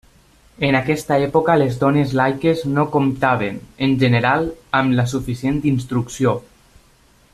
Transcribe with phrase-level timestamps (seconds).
[0.67, 4.49] En aquesta època les dones laiques no comptaven, en general,
[4.81, 6.35] amb la suficient instrucció.